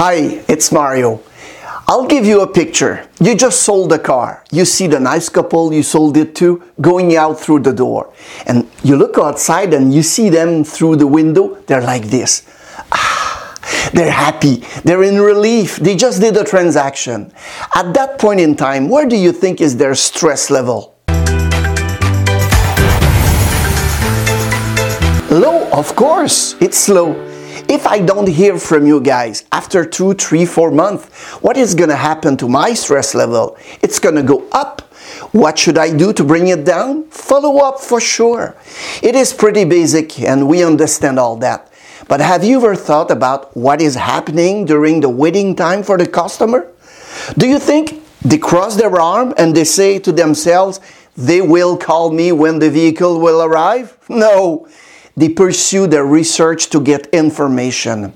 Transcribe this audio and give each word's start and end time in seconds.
Hi, 0.00 0.44
it's 0.46 0.70
Mario. 0.70 1.20
I'll 1.88 2.06
give 2.06 2.24
you 2.24 2.42
a 2.42 2.46
picture. 2.46 3.08
You 3.18 3.34
just 3.34 3.62
sold 3.62 3.92
a 3.92 3.98
car. 3.98 4.44
You 4.52 4.64
see 4.64 4.86
the 4.86 5.00
nice 5.00 5.28
couple 5.28 5.72
you 5.72 5.82
sold 5.82 6.16
it 6.16 6.36
to 6.36 6.62
going 6.80 7.16
out 7.16 7.40
through 7.40 7.62
the 7.66 7.72
door. 7.72 8.14
And 8.46 8.70
you 8.84 8.94
look 8.94 9.18
outside 9.18 9.74
and 9.74 9.92
you 9.92 10.04
see 10.04 10.28
them 10.28 10.62
through 10.62 11.02
the 11.02 11.08
window. 11.08 11.56
They're 11.66 11.82
like 11.82 12.04
this. 12.04 12.46
Ah, 12.92 13.58
they're 13.92 14.12
happy. 14.12 14.62
They're 14.84 15.02
in 15.02 15.20
relief. 15.20 15.78
They 15.78 15.96
just 15.96 16.20
did 16.20 16.36
a 16.36 16.44
transaction. 16.44 17.32
At 17.74 17.92
that 17.94 18.20
point 18.20 18.38
in 18.38 18.54
time, 18.54 18.88
where 18.88 19.08
do 19.08 19.16
you 19.16 19.32
think 19.32 19.60
is 19.60 19.78
their 19.78 19.96
stress 19.96 20.48
level? 20.48 20.94
Low, 25.28 25.68
of 25.72 25.96
course. 25.96 26.54
It's 26.60 26.88
low. 26.88 27.37
If 27.68 27.86
I 27.86 27.98
don't 27.98 28.26
hear 28.26 28.58
from 28.58 28.86
you 28.86 28.98
guys 28.98 29.44
after 29.52 29.84
two, 29.84 30.14
three, 30.14 30.46
four 30.46 30.70
months, 30.70 31.04
what 31.42 31.58
is 31.58 31.74
going 31.74 31.90
to 31.90 31.96
happen 31.96 32.34
to 32.38 32.48
my 32.48 32.72
stress 32.72 33.14
level? 33.14 33.58
It's 33.82 33.98
going 33.98 34.14
to 34.14 34.22
go 34.22 34.48
up. 34.52 34.80
What 35.32 35.58
should 35.58 35.76
I 35.76 35.94
do 35.94 36.14
to 36.14 36.24
bring 36.24 36.48
it 36.48 36.64
down? 36.64 37.04
Follow 37.10 37.58
up 37.58 37.78
for 37.78 38.00
sure. 38.00 38.56
It 39.02 39.14
is 39.14 39.34
pretty 39.34 39.66
basic 39.66 40.18
and 40.18 40.48
we 40.48 40.64
understand 40.64 41.18
all 41.18 41.36
that. 41.36 41.70
But 42.08 42.20
have 42.20 42.42
you 42.42 42.56
ever 42.56 42.74
thought 42.74 43.10
about 43.10 43.54
what 43.54 43.82
is 43.82 43.96
happening 43.96 44.64
during 44.64 45.00
the 45.00 45.10
waiting 45.10 45.54
time 45.54 45.82
for 45.82 45.98
the 45.98 46.06
customer? 46.06 46.72
Do 47.36 47.46
you 47.46 47.58
think 47.58 48.02
they 48.22 48.38
cross 48.38 48.76
their 48.76 48.98
arm 48.98 49.34
and 49.36 49.54
they 49.54 49.64
say 49.64 49.98
to 49.98 50.12
themselves, 50.12 50.80
they 51.18 51.42
will 51.42 51.76
call 51.76 52.12
me 52.12 52.32
when 52.32 52.60
the 52.60 52.70
vehicle 52.70 53.20
will 53.20 53.42
arrive? 53.42 53.94
No. 54.08 54.66
They 55.18 55.28
pursue 55.28 55.88
their 55.88 56.04
research 56.04 56.70
to 56.70 56.80
get 56.80 57.08
information. 57.08 58.12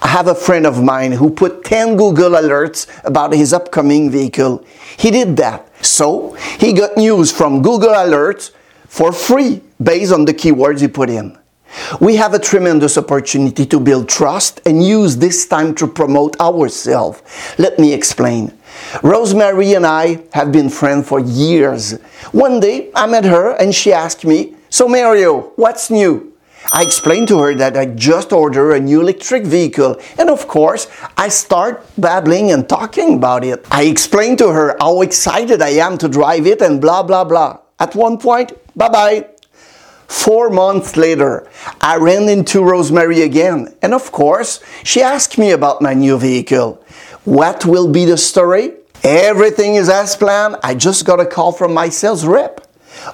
I 0.00 0.08
have 0.08 0.26
a 0.26 0.34
friend 0.34 0.66
of 0.66 0.82
mine 0.82 1.12
who 1.12 1.28
put 1.28 1.64
10 1.64 1.98
Google 1.98 2.30
alerts 2.30 2.86
about 3.04 3.34
his 3.34 3.52
upcoming 3.52 4.10
vehicle. 4.10 4.64
He 4.96 5.10
did 5.10 5.36
that. 5.36 5.68
So 5.84 6.32
he 6.58 6.72
got 6.72 6.96
news 6.96 7.30
from 7.30 7.60
Google 7.60 7.90
Alerts 7.90 8.52
for 8.88 9.12
free 9.12 9.60
based 9.82 10.14
on 10.14 10.24
the 10.24 10.32
keywords 10.32 10.80
he 10.80 10.88
put 10.88 11.10
in. 11.10 11.36
We 12.00 12.16
have 12.16 12.32
a 12.32 12.38
tremendous 12.38 12.96
opportunity 12.96 13.66
to 13.66 13.78
build 13.78 14.08
trust 14.08 14.62
and 14.64 14.82
use 14.82 15.18
this 15.18 15.46
time 15.46 15.74
to 15.74 15.86
promote 15.86 16.40
ourselves. 16.40 17.20
Let 17.58 17.78
me 17.78 17.92
explain. 17.92 18.56
Rosemary 19.02 19.74
and 19.74 19.84
I 19.84 20.24
have 20.32 20.52
been 20.52 20.70
friends 20.70 21.06
for 21.06 21.20
years. 21.20 21.98
One 22.32 22.60
day 22.60 22.90
I 22.94 23.06
met 23.06 23.26
her 23.26 23.50
and 23.50 23.74
she 23.74 23.92
asked 23.92 24.24
me, 24.24 24.56
So, 24.70 24.88
Mario, 24.88 25.52
what's 25.56 25.90
new? 25.90 26.32
I 26.72 26.82
explained 26.82 27.28
to 27.28 27.38
her 27.40 27.54
that 27.54 27.76
I 27.76 27.86
just 27.86 28.32
ordered 28.32 28.72
a 28.72 28.80
new 28.80 29.00
electric 29.00 29.44
vehicle, 29.44 29.98
and 30.18 30.28
of 30.28 30.48
course, 30.48 30.88
I 31.16 31.28
start 31.28 31.86
babbling 31.96 32.50
and 32.50 32.68
talking 32.68 33.16
about 33.16 33.44
it. 33.44 33.64
I 33.70 33.84
explained 33.84 34.38
to 34.38 34.48
her 34.48 34.76
how 34.80 35.02
excited 35.02 35.62
I 35.62 35.70
am 35.70 35.96
to 35.98 36.08
drive 36.08 36.46
it 36.46 36.60
and 36.60 36.80
blah 36.80 37.02
blah 37.02 37.24
blah. 37.24 37.58
At 37.78 37.94
one 37.94 38.18
point, 38.18 38.52
bye 38.76 38.88
bye. 38.88 39.28
Four 40.08 40.50
months 40.50 40.96
later, 40.96 41.48
I 41.80 41.96
ran 41.96 42.28
into 42.28 42.62
Rosemary 42.62 43.22
again, 43.22 43.74
and 43.82 43.92
of 43.92 44.12
course, 44.12 44.60
she 44.84 45.02
asked 45.02 45.36
me 45.38 45.50
about 45.50 45.82
my 45.82 45.94
new 45.94 46.18
vehicle. 46.18 46.82
What 47.24 47.64
will 47.64 47.88
be 47.90 48.04
the 48.04 48.16
story? 48.16 48.74
Everything 49.02 49.74
is 49.74 49.88
as 49.88 50.16
planned. 50.16 50.56
I 50.62 50.74
just 50.74 51.04
got 51.04 51.20
a 51.20 51.26
call 51.26 51.52
from 51.52 51.74
my 51.74 51.88
sales 51.88 52.24
rep. 52.24 52.65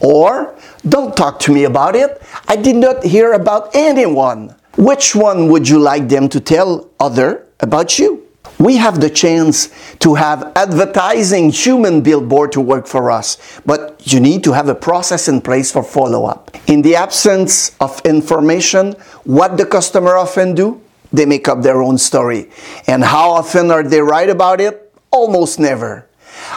Or, 0.00 0.54
don't 0.88 1.16
talk 1.16 1.38
to 1.40 1.52
me 1.52 1.64
about 1.64 1.96
it. 1.96 2.22
I 2.46 2.56
did 2.56 2.76
not 2.76 3.04
hear 3.04 3.32
about 3.32 3.74
anyone. 3.74 4.54
Which 4.76 5.14
one 5.14 5.48
would 5.48 5.68
you 5.68 5.78
like 5.78 6.08
them 6.08 6.28
to 6.28 6.40
tell 6.40 6.88
other 7.00 7.46
about 7.60 7.98
you? 7.98 8.24
We 8.58 8.76
have 8.76 9.00
the 9.00 9.10
chance 9.10 9.68
to 10.00 10.14
have 10.14 10.52
advertising 10.56 11.50
human 11.50 12.00
billboard 12.00 12.50
to 12.52 12.60
work 12.60 12.86
for 12.86 13.10
us, 13.10 13.60
but 13.64 14.00
you 14.12 14.18
need 14.18 14.42
to 14.44 14.52
have 14.52 14.68
a 14.68 14.74
process 14.74 15.28
in 15.28 15.40
place 15.40 15.70
for 15.70 15.82
follow-up. 15.82 16.56
In 16.66 16.82
the 16.82 16.96
absence 16.96 17.76
of 17.80 18.00
information, 18.04 18.92
what 19.24 19.56
the 19.58 19.66
customer 19.66 20.16
often 20.16 20.54
do? 20.54 20.80
They 21.12 21.24
make 21.24 21.46
up 21.46 21.62
their 21.62 21.82
own 21.82 21.98
story. 21.98 22.50
And 22.86 23.04
how 23.04 23.30
often 23.30 23.70
are 23.70 23.82
they 23.82 24.00
right 24.00 24.28
about 24.28 24.60
it? 24.60 24.92
Almost 25.10 25.60
never. 25.60 26.07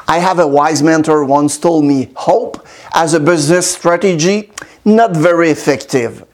I 0.08 0.20
have 0.20 0.40
a 0.40 0.48
wise 0.48 0.84
mentor 0.84 1.24
once 1.24 1.58
told 1.58 1.86
me 1.86 2.10
hope 2.16 2.66
as 2.94 3.14
a 3.14 3.20
business 3.20 3.74
strategy, 3.74 4.52
not 4.84 5.16
very 5.16 5.50
effective. 5.50 6.26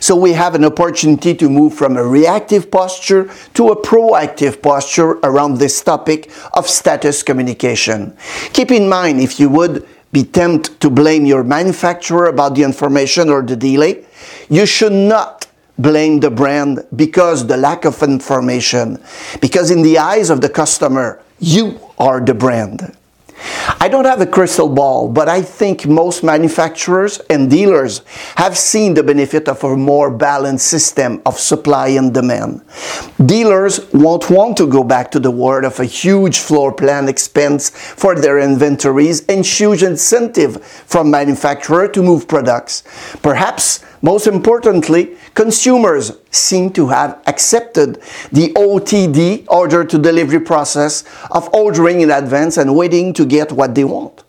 So 0.00 0.14
we 0.16 0.32
have 0.32 0.54
an 0.54 0.64
opportunity 0.64 1.34
to 1.34 1.48
move 1.48 1.74
from 1.74 1.96
a 1.96 2.04
reactive 2.04 2.70
posture 2.70 3.30
to 3.54 3.68
a 3.68 3.76
proactive 3.80 4.60
posture 4.60 5.12
around 5.22 5.58
this 5.58 5.82
topic 5.82 6.30
of 6.52 6.68
status 6.68 7.22
communication. 7.22 8.16
Keep 8.52 8.70
in 8.70 8.88
mind, 8.88 9.20
if 9.20 9.40
you 9.40 9.48
would 9.48 9.86
be 10.12 10.24
tempted 10.24 10.80
to 10.80 10.90
blame 10.90 11.24
your 11.24 11.42
manufacturer 11.42 12.26
about 12.26 12.54
the 12.54 12.62
information 12.62 13.28
or 13.28 13.42
the 13.42 13.56
delay, 13.56 14.04
you 14.48 14.66
should 14.66 14.92
not 14.92 15.46
blame 15.78 16.20
the 16.20 16.30
brand 16.30 16.84
because 16.94 17.46
the 17.46 17.56
lack 17.56 17.84
of 17.84 18.02
information. 18.02 19.02
Because 19.40 19.70
in 19.70 19.82
the 19.82 19.98
eyes 19.98 20.30
of 20.30 20.40
the 20.40 20.48
customer, 20.48 21.20
you 21.40 21.80
are 21.98 22.20
the 22.20 22.34
brand. 22.34 22.96
I 23.80 23.88
don't 23.88 24.04
have 24.04 24.20
a 24.20 24.26
crystal 24.26 24.68
ball, 24.68 25.08
but 25.08 25.28
I 25.28 25.42
think 25.42 25.86
most 25.86 26.22
manufacturers 26.22 27.18
and 27.30 27.50
dealers 27.50 28.02
have 28.36 28.56
seen 28.56 28.94
the 28.94 29.02
benefit 29.02 29.48
of 29.48 29.62
a 29.64 29.76
more 29.76 30.10
balanced 30.10 30.66
system 30.66 31.20
of 31.26 31.38
supply 31.38 31.88
and 31.88 32.12
demand. 32.12 32.62
Dealers 33.24 33.80
won't 33.92 34.30
want 34.30 34.56
to 34.58 34.66
go 34.66 34.84
back 34.84 35.10
to 35.12 35.20
the 35.20 35.30
world 35.30 35.64
of 35.64 35.80
a 35.80 35.84
huge 35.84 36.38
floor 36.38 36.72
plan 36.72 37.08
expense 37.08 37.70
for 37.70 38.14
their 38.14 38.38
inventories 38.38 39.24
and 39.26 39.44
huge 39.44 39.82
incentive 39.82 40.64
from 40.64 41.10
manufacturer 41.10 41.88
to 41.88 42.02
move 42.02 42.28
products. 42.28 42.82
Perhaps 43.22 43.84
most 44.02 44.26
importantly, 44.26 45.16
consumers 45.34 46.12
seem 46.30 46.70
to 46.70 46.88
have 46.88 47.22
accepted 47.26 48.00
the 48.32 48.52
OTD, 48.54 49.46
order 49.48 49.84
to 49.84 49.98
delivery 49.98 50.40
process 50.40 51.04
of 51.30 51.48
ordering 51.54 52.00
in 52.00 52.10
advance 52.10 52.56
and 52.56 52.76
waiting 52.76 53.12
to 53.14 53.24
get 53.24 53.52
what 53.52 53.74
they 53.74 53.84
want. 53.84 54.24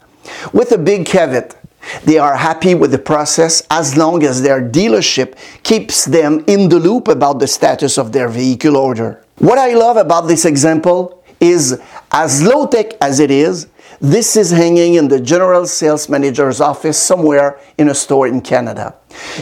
With 0.53 0.71
a 0.71 0.77
big 0.77 1.05
caveat, 1.05 1.55
they 2.03 2.17
are 2.17 2.35
happy 2.35 2.73
with 2.73 2.91
the 2.91 2.99
process 2.99 3.65
as 3.69 3.95
long 3.95 4.23
as 4.23 4.41
their 4.41 4.61
dealership 4.61 5.35
keeps 5.63 6.05
them 6.05 6.43
in 6.47 6.69
the 6.69 6.79
loop 6.79 7.07
about 7.07 7.39
the 7.39 7.47
status 7.47 7.97
of 7.97 8.11
their 8.11 8.27
vehicle 8.27 8.75
order. 8.75 9.23
What 9.37 9.57
I 9.57 9.73
love 9.73 9.97
about 9.97 10.27
this 10.27 10.45
example 10.45 11.23
is 11.39 11.79
as 12.11 12.41
low 12.41 12.65
tech 12.65 12.93
as 13.01 13.19
it 13.19 13.29
is, 13.29 13.67
this 14.01 14.35
is 14.35 14.51
hanging 14.51 14.95
in 14.95 15.07
the 15.07 15.19
general 15.19 15.65
sales 15.65 16.09
manager's 16.09 16.59
office 16.59 16.97
somewhere 16.97 17.59
in 17.77 17.89
a 17.89 17.95
store 17.95 18.27
in 18.27 18.41
Canada. 18.41 18.95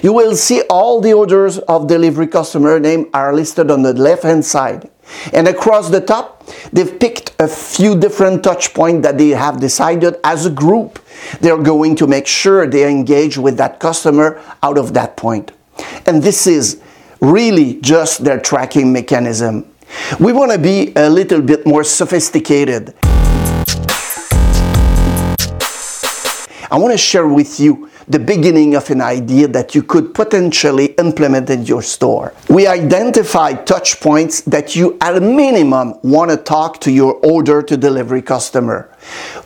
You 0.04 0.14
will 0.14 0.36
see 0.36 0.62
all 0.70 1.02
the 1.02 1.14
orders 1.14 1.58
of 1.60 1.88
delivery 1.88 2.28
customer 2.28 2.80
name 2.80 3.10
are 3.14 3.34
listed 3.34 3.72
on 3.72 3.82
the 3.82 3.94
left 3.94 4.24
hand 4.24 4.46
side. 4.46 4.90
And 5.34 5.48
across 5.48 5.90
the 5.90 6.02
top, 6.02 6.46
they've 6.72 7.00
picked 7.00 7.34
a 7.40 7.48
few 7.48 8.00
different 8.00 8.44
touch 8.44 8.74
points 8.74 9.06
that 9.06 9.18
they 9.18 9.30
have 9.30 9.60
decided 9.60 10.18
as 10.24 10.46
a 10.46 10.50
group. 10.50 11.00
They're 11.42 11.62
going 11.62 11.96
to 11.98 12.08
make 12.08 12.28
sure 12.28 12.68
they 12.68 12.90
engage 12.90 13.38
with 13.38 13.58
that 13.58 13.80
customer 13.80 14.42
out 14.62 14.78
of 14.78 14.94
that 14.94 15.18
point. 15.18 15.52
And 16.06 16.22
this 16.22 16.48
is 16.48 16.82
really 17.20 17.80
just 17.82 18.24
their 18.24 18.40
tracking 18.40 18.94
mechanism. 18.94 19.66
We 20.20 20.34
want 20.34 20.52
to 20.52 20.58
be 20.58 20.94
a 20.96 21.10
little 21.10 21.42
bit 21.42 21.66
more 21.66 21.84
sophisticated. 21.84 22.94
I 26.74 26.78
want 26.78 26.92
to 26.92 26.98
share 26.98 27.28
with 27.28 27.60
you 27.60 27.88
the 28.08 28.18
beginning 28.18 28.74
of 28.74 28.90
an 28.90 29.00
idea 29.00 29.48
that 29.50 29.76
you 29.76 29.84
could 29.84 30.16
potentially 30.16 30.88
implement 30.98 31.52
in 31.52 31.68
your 31.68 31.84
store. 31.84 32.34
We 32.50 32.66
identified 32.66 33.68
touch 33.68 34.00
points 34.00 34.42
that 34.42 34.76
you 34.76 34.98
at 35.00 35.16
a 35.16 35.22
minimum 35.22 36.00
want 36.02 36.32
to 36.32 36.38
talk 36.38 36.82
to 36.82 36.92
your 36.92 37.14
order 37.24 37.62
to 37.62 37.78
delivery 37.78 38.24
customer. 38.24 38.90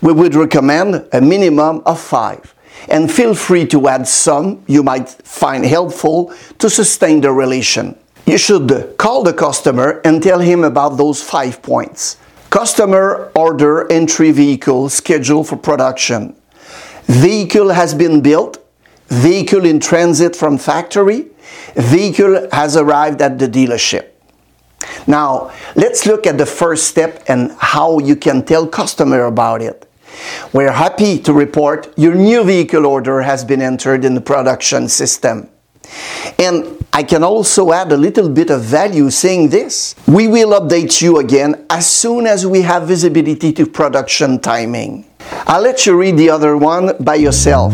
We 0.01 0.13
would 0.13 0.35
recommend 0.35 1.05
a 1.11 1.19
minimum 1.19 1.81
of 1.85 1.99
five. 1.99 2.55
And 2.87 3.11
feel 3.11 3.35
free 3.35 3.67
to 3.67 3.89
add 3.89 4.07
some 4.07 4.63
you 4.65 4.81
might 4.81 5.09
find 5.09 5.65
helpful 5.65 6.33
to 6.59 6.69
sustain 6.69 7.19
the 7.19 7.33
relation. 7.33 7.97
You 8.25 8.37
should 8.37 8.95
call 8.97 9.23
the 9.23 9.33
customer 9.33 9.99
and 10.05 10.23
tell 10.23 10.39
him 10.39 10.63
about 10.63 10.95
those 10.95 11.21
five 11.21 11.61
points. 11.61 12.15
Customer 12.49 13.33
order 13.35 13.91
entry 13.91 14.31
vehicle 14.31 14.87
scheduled 14.87 15.49
for 15.49 15.57
production 15.57 16.36
vehicle 17.07 17.69
has 17.69 17.93
been 17.93 18.21
built, 18.21 18.63
vehicle 19.07 19.65
in 19.65 19.79
transit 19.79 20.35
from 20.35 20.57
factory, 20.57 21.27
vehicle 21.75 22.47
has 22.51 22.77
arrived 22.77 23.21
at 23.21 23.39
the 23.39 23.47
dealership. 23.47 24.09
Now, 25.07 25.51
let's 25.75 26.05
look 26.05 26.27
at 26.27 26.37
the 26.37 26.45
first 26.45 26.87
step 26.87 27.23
and 27.27 27.51
how 27.59 27.99
you 27.99 28.15
can 28.15 28.43
tell 28.45 28.67
customer 28.67 29.25
about 29.25 29.61
it. 29.61 29.89
We're 30.53 30.71
happy 30.71 31.19
to 31.19 31.33
report 31.33 31.93
your 31.97 32.15
new 32.15 32.43
vehicle 32.43 32.85
order 32.85 33.21
has 33.21 33.43
been 33.43 33.61
entered 33.61 34.03
in 34.03 34.15
the 34.15 34.21
production 34.21 34.89
system. 34.89 35.49
And 36.39 36.85
I 36.91 37.03
can 37.03 37.23
also 37.23 37.71
add 37.71 37.91
a 37.91 37.97
little 37.97 38.29
bit 38.29 38.49
of 38.49 38.61
value 38.61 39.09
saying 39.09 39.49
this. 39.49 39.95
We 40.07 40.27
will 40.27 40.59
update 40.59 41.01
you 41.01 41.19
again 41.19 41.65
as 41.69 41.89
soon 41.89 42.27
as 42.27 42.45
we 42.45 42.61
have 42.63 42.87
visibility 42.87 43.53
to 43.53 43.65
production 43.65 44.39
timing. 44.39 45.05
I'll 45.49 45.61
let 45.61 45.85
you 45.85 45.97
read 45.97 46.17
the 46.17 46.29
other 46.29 46.57
one 46.57 46.91
by 46.99 47.15
yourself. 47.15 47.73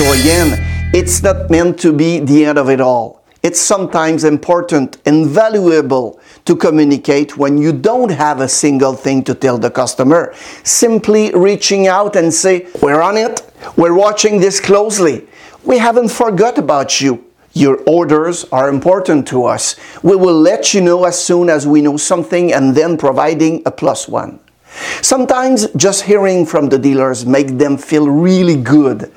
So 0.00 0.12
again, 0.12 0.56
it's 0.94 1.22
not 1.22 1.50
meant 1.50 1.78
to 1.80 1.92
be 1.92 2.20
the 2.20 2.46
end 2.46 2.56
of 2.56 2.70
it 2.70 2.80
all. 2.80 3.22
It's 3.42 3.60
sometimes 3.60 4.24
important 4.24 4.96
and 5.04 5.26
valuable 5.26 6.18
to 6.46 6.56
communicate 6.56 7.36
when 7.36 7.58
you 7.58 7.74
don't 7.74 8.08
have 8.08 8.40
a 8.40 8.48
single 8.48 8.94
thing 8.94 9.22
to 9.24 9.34
tell 9.34 9.58
the 9.58 9.70
customer. 9.70 10.32
Simply 10.64 11.32
reaching 11.34 11.86
out 11.86 12.16
and 12.16 12.32
say, 12.32 12.66
we're 12.80 13.02
on 13.02 13.18
it, 13.18 13.42
we're 13.76 13.92
watching 13.92 14.40
this 14.40 14.58
closely. 14.58 15.28
We 15.64 15.76
haven't 15.76 16.08
forgot 16.08 16.56
about 16.56 17.02
you. 17.02 17.22
Your 17.52 17.82
orders 17.86 18.44
are 18.44 18.70
important 18.70 19.28
to 19.28 19.44
us. 19.44 19.76
We 20.02 20.16
will 20.16 20.40
let 20.40 20.72
you 20.72 20.80
know 20.80 21.04
as 21.04 21.22
soon 21.22 21.50
as 21.50 21.66
we 21.66 21.82
know 21.82 21.98
something 21.98 22.54
and 22.54 22.74
then 22.74 22.96
providing 22.96 23.64
a 23.66 23.70
plus 23.70 24.08
one. 24.08 24.40
Sometimes 25.02 25.66
just 25.72 26.04
hearing 26.04 26.46
from 26.46 26.68
the 26.70 26.78
dealers 26.78 27.26
make 27.26 27.58
them 27.58 27.76
feel 27.76 28.08
really 28.08 28.56
good. 28.56 29.12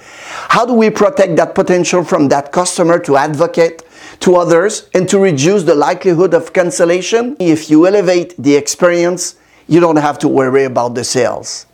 How 0.53 0.67
do 0.67 0.73
we 0.73 0.91
protect 0.91 1.35
that 1.37 1.55
potential 1.55 2.03
from 2.03 2.27
that 2.27 2.51
customer 2.51 2.99
to 2.99 3.17
advocate 3.17 3.81
to 4.19 4.35
others 4.35 4.87
and 4.93 5.09
to 5.09 5.17
reduce 5.17 5.63
the 5.63 5.73
likelihood 5.73 6.35
of 6.35 6.53
cancellation? 6.53 7.35
If 7.39 7.71
you 7.71 7.87
elevate 7.87 8.35
the 8.37 8.55
experience, 8.55 9.33
you 9.67 9.79
don't 9.79 9.95
have 9.95 10.19
to 10.19 10.27
worry 10.27 10.65
about 10.65 10.93
the 10.93 11.03
sales. 11.03 11.65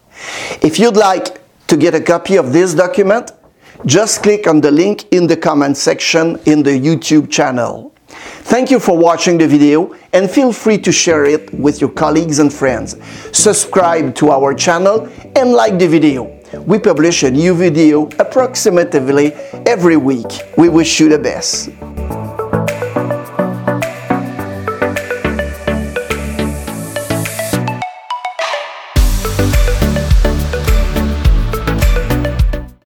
If 0.61 0.79
you'd 0.79 0.95
like 0.95 1.41
to 1.67 1.75
get 1.75 1.93
a 1.93 1.99
copy 1.99 2.37
of 2.37 2.53
this 2.53 2.73
document, 2.73 3.33
just 3.85 4.23
click 4.23 4.47
on 4.47 4.61
the 4.61 4.71
link 4.71 5.11
in 5.11 5.27
the 5.27 5.35
comment 5.35 5.75
section 5.75 6.39
in 6.45 6.63
the 6.63 6.79
YouTube 6.79 7.29
channel. 7.29 7.93
Thank 8.07 8.71
you 8.71 8.79
for 8.79 8.97
watching 8.97 9.37
the 9.37 9.47
video 9.49 9.93
and 10.13 10.31
feel 10.31 10.53
free 10.53 10.77
to 10.77 10.91
share 10.93 11.25
it 11.25 11.53
with 11.53 11.81
your 11.81 11.89
colleagues 11.89 12.39
and 12.39 12.51
friends. 12.51 12.95
Subscribe 13.33 14.15
to 14.15 14.31
our 14.31 14.53
channel 14.53 15.09
and 15.35 15.51
like 15.51 15.77
the 15.79 15.87
video. 15.89 16.38
We 16.57 16.80
publish 16.80 17.24
a 17.24 17.31
new 17.31 17.54
video 17.54 18.10
approximately 18.18 19.34
every 19.66 19.98
week. 19.98 20.44
We 20.57 20.69
wish 20.69 21.00
you 21.00 21.10
the 21.10 21.19
best. 21.19 21.69